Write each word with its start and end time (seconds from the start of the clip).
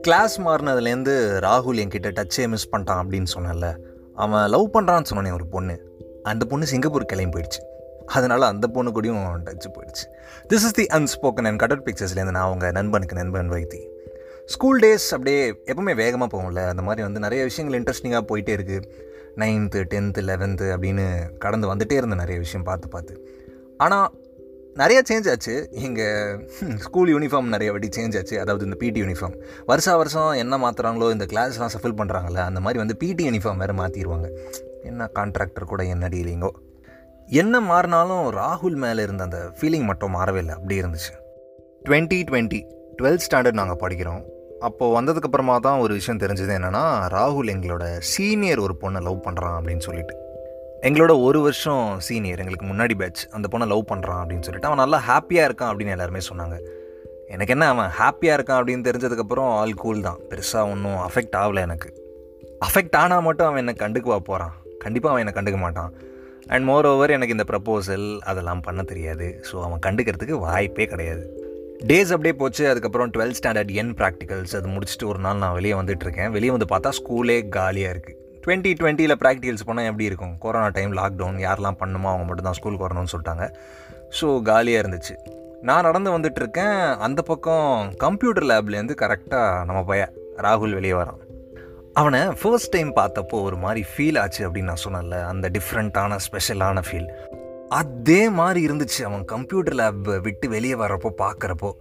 Class 0.00 0.40
மாறினதுலேருந்து 0.40 1.14
ராகுல் 1.40 1.80
என்கிட்ட 1.82 2.10
டச்சே 2.10 2.48
miss 2.48 2.68
பண்ணிட்டான் 2.72 3.00
அப்படின்னு 3.00 3.26
சொன்னேன்ல. 3.38 3.76
அவன் 4.14 4.50
லவ் 4.50 4.70
பண்ணுறான்னு 4.72 5.04
சொன்னானே 5.14 5.32
ஒரு 5.32 5.46
பொண்ணு. 5.46 5.80
அந்த 6.22 6.44
பொண்ணு 6.44 6.66
சிங்கப்பூர் 6.66 7.04
கிளம்பி 7.04 7.40
போயிடுச்சு. 7.40 7.62
அதனால் 8.06 8.42
அந்த 8.42 8.66
பொண்ணு 8.66 9.00
கூடயும் 9.00 9.42
டச்சு 9.42 9.68
போயிடுச்சு. 9.68 10.04
This 10.48 10.66
is 10.66 10.72
the 10.72 10.82
unspoken 10.82 11.44
and 11.44 11.58
கடல் 11.58 11.82
பிக்சர்ஸ்லேருந்து 11.82 12.30
நான் 12.30 12.44
அவங்க 12.44 12.70
நண்பனுக்கு 12.70 13.16
நண்பன் 13.16 13.50
வைத்தி. 13.50 13.86
ஸ்கூல் 14.46 14.80
டேஸ் 14.80 15.10
அப்படியே 15.10 15.50
எப்பவுமே 15.50 15.94
வேகமாக 15.94 16.36
போகும்ல. 16.36 16.68
அந்த 16.68 16.82
மாதிரி 16.82 17.02
வந்து 17.02 17.20
நிறைய 17.20 17.44
விஷயங்கள் 17.44 17.82
இன்ட்ரெஸ்டிங்காக 17.82 18.24
போயிட்டே 18.32 18.58
இருக்குது 18.58 18.82
நைன்த்து 19.36 19.84
டென்த்து 19.94 20.30
லெவன்த்து 20.30 20.76
அப்படின்னு 20.76 21.36
கடந்து 21.38 21.74
வந்துகிட்டே 21.74 21.92
இருந்த 21.92 22.14
நிறைய 22.14 22.38
விஷயம் 22.38 22.64
பார்த்து 22.64 22.88
பார்த்து. 22.88 23.28
ஆனால் 23.76 24.12
நிறைய 24.80 25.02
சேஞ்ச் 25.08 25.28
ஆச்சு. 25.32 25.54
எங்கள் 25.86 26.48
ஸ்கூல் 26.84 27.10
யூனிஃபார்ம் 27.12 27.52
நிறைய 27.54 27.70
வாட்டி 27.74 27.88
சேஞ்ச் 27.96 28.16
ஆச்சு. 28.18 28.40
அதாவது 28.40 28.64
இந்த 28.64 28.76
பிடி 28.82 29.00
யூனிஃபார்ம் 29.02 29.36
வருஷா 29.70 29.96
வருஷம் 29.96 30.30
என்ன 30.42 30.54
மாற்றுறாங்களோ 30.64 31.06
இந்த 31.14 31.26
கிளாஸ்லாம் 31.32 31.72
சஃபில் 31.74 31.96
பண்ணுறாங்கல்ல 32.00 32.42
அந்த 32.48 32.60
மாதிரி 32.60 32.78
வந்து 32.82 32.96
பிடி 33.02 33.24
யூனிஃபார்ம் 33.28 33.62
வேறு 33.62 33.76
மாற்றிடுவாங்க 33.80 34.28
என்ன 34.82 35.08
கான்ட்ராக்டர் 35.18 35.70
கூட 35.72 35.84
என்ன 35.84 36.08
டீலிங்கோ 36.08 36.50
என்ன 37.28 37.60
மாறினாலும் 37.60 38.26
ராகுல் 38.40 38.76
மேலே 38.84 39.02
இருந்த 39.02 39.24
அந்த 39.28 39.38
ஃபீலிங் 39.60 39.86
மட்டும் 39.90 40.14
மாறவே 40.16 40.36
இல்லை. 40.36 40.54
அப்படி 40.54 40.80
இருந்துச்சு. 40.82 41.14
டுவெண்ட்டி 41.88 42.20
டுவெண்ட்டி 42.30 42.60
டுவெல்த் 43.00 43.26
ஸ்டாண்டர்ட் 43.28 43.60
நாங்கள் 43.62 43.80
படிக்கிறோம். 43.84 44.22
அப்போது 44.60 44.94
வந்ததுக்கப்புறமா 44.98 45.56
தான் 45.58 45.78
ஒரு 45.78 45.94
விஷயம் 45.94 46.20
தெரிஞ்சது 46.20 46.52
என்னென்னா 46.58 46.84
ராகுல் 47.16 47.52
எங்களோட 47.54 47.86
சீனியர் 48.12 48.58
ஒரு 48.58 48.76
பொண்ணை 48.82 49.02
லவ் 49.08 49.26
பண்ணுறான் 49.26 49.56
அப்படின்னு 49.58 49.86
சொல்லிட்டு. 49.88 50.14
எங்களோட 50.86 51.12
ஒரு 51.26 51.38
வருஷம் 51.44 51.84
சீனியர் 52.06 52.40
எங்களுக்கு 52.42 52.66
முன்னாடி 52.66 52.94
பேட்ச் 53.00 53.20
அந்த 53.36 53.46
பொண்ணை 53.52 53.66
லவ் 53.70 53.88
பண்ணுறான் 53.90 54.18
அப்படின்னு 54.22 54.44
சொல்லிட்டு 54.46 54.68
அவன் 54.68 54.80
நல்லா 54.82 54.98
ஹாப்பியாக 55.08 55.46
இருக்கான் 55.48 55.70
அப்படின்னு 55.70 55.94
எல்லாருமே 55.94 56.20
சொன்னாங்க. 56.28 56.56
எனக்கு 57.34 57.52
என்ன 57.54 57.68
அவன் 57.68 57.88
ஹாப்பியாக 58.00 58.36
இருக்கான் 58.38 58.58
அப்படின்னு 58.60 58.86
தெரிஞ்சதுக்கப்புறம் 58.88 59.48
ஆல் 59.60 59.74
கூல் 59.74 60.00
தான். 60.00 60.18
பெருசாக 60.30 60.70
ஒன்றும் 60.72 60.98
அஃபெக்ட் 61.06 61.36
ஆகலை 61.42 61.62
எனக்கு. 61.68 61.88
அஃபெக்ட் 62.66 62.98
ஆனால் 63.02 63.24
மட்டும் 63.28 63.46
அவன் 63.46 63.60
என்னை 63.62 63.74
கண்டுக்குவா 63.82 64.18
போகிறான் 64.28 64.52
கண்டிப்பாக 64.84 65.12
அவன் 65.14 65.22
என்னை 65.24 65.34
கண்டுக்க 65.38 65.60
மாட்டான். 65.64 65.90
அண்ட் 66.46 66.64
மோர் 66.64 66.88
ஓவர் 66.92 67.14
எனக்கு 67.16 67.36
இந்த 67.36 67.46
ப்ரப்போசல் 67.52 68.06
அதெல்லாம் 68.32 68.60
பண்ண 68.60 68.82
தெரியாது. 68.82 69.28
ஸோ 69.48 69.56
அவன் 69.68 69.82
கண்டுக்கிறதுக்கு 69.86 70.38
வாய்ப்பே 70.46 70.86
கிடையாது. 70.86 71.24
டேஸ் 71.90 72.12
அப்படியே 72.16 72.34
போச்சு. 72.42 72.62
அதுக்கப்புறம் 72.68 73.10
டுவெல்த் 73.16 73.40
ஸ்டாண்டர்ட் 73.40 73.74
என் 73.82 73.94
ப்ராக்டிகல்ஸ் 74.02 74.54
அது 74.60 74.68
முடிச்சுட்டு 74.76 75.10
ஒரு 75.12 75.18
நாள் 75.18 75.42
நான் 75.44 75.52
வெளியே 75.52 75.74
வந்துட்டுருக்கேன் 75.80 76.30
வெளியே 76.36 76.54
வந்து 76.56 76.70
பார்த்தா 76.74 76.92
ஸ்கூலே 77.00 77.38
காலியாக 77.48 77.94
இருக்குது 77.96 78.15
டுவெண்ட்டி 78.46 78.70
டுவெண்ட்டியில் 78.80 79.20
ப்ராக்டிகல்ஸ் 79.22 79.64
போனால் 79.66 79.84
எப்படி 79.84 80.04
இருக்கும்? 80.04 80.38
கொரோனா 80.38 80.68
டைம் 80.68 80.92
லாக்டவுன் 80.98 81.38
யாரெல்லாம் 81.46 81.78
பண்ணுமோ 81.78 82.08
அவங்க 82.08 82.26
மட்டும் 82.26 82.46
தான் 82.48 82.56
ஸ்கூலுக்கு 82.58 82.84
வரணும்னு 82.86 83.12
சொல்லிட்டாங்க. 83.12 83.44
ஸோ 84.18 84.26
காலியாக 84.48 84.82
இருந்துச்சு. 84.82 85.14
நான் 85.68 85.82
நடந்து 85.82 86.10
வந்துட்டு 86.16 86.40
இருக்கேன். 86.42 86.76
அந்த 87.06 87.22
பக்கம் 87.22 87.94
கம்ப்யூட்டர் 88.04 88.46
லேப்லேருந்து 88.50 88.96
கரெக்டாக 89.02 89.64
நம்ம 89.64 89.82
பைய 89.84 90.04
ராகுல் 90.36 90.76
வெளியே 90.78 90.92
வரான். 90.92 91.20
அவனை 91.92 92.20
ஃபர்ஸ்ட் 92.40 92.72
டைம் 92.74 92.92
பார்த்தப்போ 92.96 93.36
ஒரு 93.48 93.56
மாதிரி 93.56 93.82
ஃபீல் 93.92 94.20
ஆச்சு 94.22 94.40
அப்படின்னு 94.46 94.70
நான் 94.72 94.84
சொன்னேன்ல. 94.86 95.18
அந்த 95.32 95.50
டிஃப்ரெண்ட்டான 95.56 96.18
ஸ்பெஷலான 96.26 96.82
ஃபீல் 96.88 97.08
அதே 97.68 98.28
மாதிரி 98.38 98.60
இருந்துச்சு 98.66 99.02
அவன் 99.02 99.24
கம்ப்யூட்டர் 99.24 99.74
லேப் 99.74 100.02
விட்டு 100.26 100.48
வெளியே 100.48 100.74
வர்றப்போ 100.74 101.10
பார்க்குறப்போ. 101.24 101.72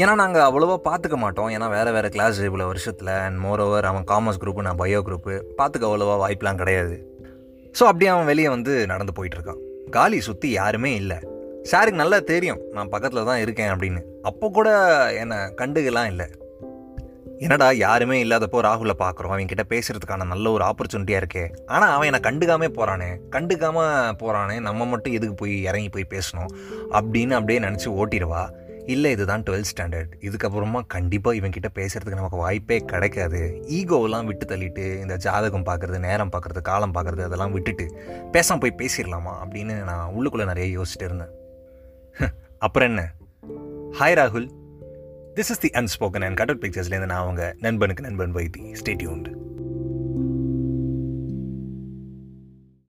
ஏன்னா 0.00 0.12
நாங்கள் 0.20 0.44
அவ்வளோவா 0.48 0.76
பார்த்துக்க 0.86 1.16
மாட்டோம். 1.22 1.48
ஏன்னா 1.54 1.66
வேறு 1.74 1.90
வேறு 1.96 2.08
கிளாஸ் 2.14 2.38
இவ்வளோ 2.40 2.66
வருஷத்தில் 2.70 3.10
அண்ட் 3.24 3.38
மோர் 3.44 3.62
ஓவர் 3.64 3.88
அவன் 3.88 4.06
காமர்ஸ் 4.12 4.38
குரூப்பு 4.42 4.66
நான் 4.66 4.78
பயோ 4.82 5.00
குரூப்பு 5.08 5.32
பார்த்துக்க 5.58 5.88
அவ்வளோவா 5.88 6.14
வாய்ப்பெலாம் 6.22 6.60
கிடையாது. 6.60 6.94
ஸோ 7.78 7.82
அப்படியே 7.90 8.10
அவன் 8.12 8.28
வெளியே 8.30 8.48
வந்து 8.48 8.74
நடந்து 8.92 9.12
போயிட்டுருக்கான் 9.18 9.60
காலி 9.96 10.20
சுற்றி 10.28 10.50
யாருமே 10.60 10.92
இல்லை. 11.02 11.18
சாருக்கு 11.70 12.02
நல்லா 12.02 12.18
தெரியும் 12.30 12.62
நான் 12.76 12.92
பக்கத்தில் 12.94 13.28
தான் 13.30 13.42
இருக்கேன் 13.42 13.72
அப்படின்னு. 13.74 14.00
அப்போ 14.30 14.48
கூட 14.58 14.70
என்னை 15.22 15.38
கண்டுகலாம் 15.60 16.08
இல்லை. 16.12 16.28
என்னடா 17.44 17.68
யாருமே 17.84 18.16
இல்லாதப்போ 18.24 18.58
ராகுலை 18.66 18.94
பார்க்குறோம் 19.04 19.32
அவன் 19.34 19.70
பேசுகிறதுக்கான 19.74 20.26
நல்ல 20.32 20.50
ஒரு 20.56 20.64
ஆப்பர்ச்சுனிட்டியாக 20.70 21.22
இருக்கே. 21.22 21.44
ஆனால் 21.74 21.92
அவன் 21.94 22.08
என்னை 22.10 22.20
கண்டுக்காமே 22.28 22.68
போகிறானே 22.78 23.10
கண்டுக்காமல் 23.36 24.16
போகிறானே 24.20 24.56
நம்ம 24.68 24.86
மட்டும் 24.94 25.16
எதுக்கு 25.18 25.34
போய் 25.34 25.54
இறங்கி 25.70 25.88
போய் 25.88 26.12
பேசணும்? 26.16 26.50
அப்படின்னு 26.98 27.36
அப்படியே 27.38 27.60
நினச்சி 27.66 27.88
ஓட்டிடுவா. 28.00 28.44
இல்லை 28.86 29.10
இதுதான் 29.10 29.42
டுவெல்த் 29.42 29.70
ஸ்டாண்டர்ட் 29.76 30.12
இதுக்கப்புறமா 30.20 30.80
கண்டிப்பாக 30.86 31.36
இவன் 31.36 31.50
பேசுகிறதுக்கு 31.50 32.14
நமக்கு 32.14 32.36
வாய்ப்பே 32.36 32.76
கிடைக்காது. 32.76 33.64
ஈகோவெல்லாம் 33.68 34.24
விட்டு 34.24 34.46
தள்ளிட்டு 34.46 35.00
இந்த 35.00 35.16
ஜாதகம் 35.16 35.64
பார்க்குறது 35.64 35.98
நேரம் 35.98 36.30
பார்க்குறது 36.32 36.60
காலம் 36.60 36.94
பார்க்குறது 36.94 37.22
அதெல்லாம் 37.22 37.52
விட்டுட்டு 37.52 38.02
பேசாமல் 38.32 38.74
போய் 38.74 38.88
பேசிடலாமா 38.88 39.32
அப்படின்னு 39.44 39.82
நான் 39.82 40.12
உள்ளுக்குள்ளே 40.18 40.44
நிறைய 40.44 40.78
யோசிச்சுட்டு 40.78 41.02
இருந்தேன். 41.02 41.30
அப்புறம் 42.58 42.88
என்ன? 42.88 43.12
ஹாய் 44.00 44.18
ராகுல் 44.20 44.48
this 45.34 45.50
is 45.52 45.58
the 45.58 45.68
unspoken 45.68 46.24
and 46.24 46.36
கடல் 46.36 46.58
பிக்சர்ஸ்லேருந்து 46.58 47.06
நான் 47.06 47.22
அவங்க 47.22 47.54
நண்பனுக்கு 47.58 48.02
நண்பன் 48.02 48.34
வைத்தி. 48.34 48.74
ஸ்டேட்யூண்டு 48.84 49.41